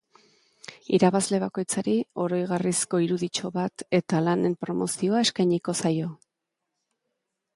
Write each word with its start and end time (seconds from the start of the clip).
Irabazle 0.97 1.39
bakoitzari 1.41 1.93
oroigarrizko 2.23 3.01
iruditxo 3.07 3.51
bat 3.59 3.85
eta 3.99 4.21
lanen 4.29 4.57
promozioa 4.65 5.23
eskainiko 5.27 5.77
zaio. 5.83 6.11